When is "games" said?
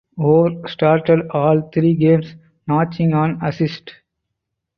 1.93-2.33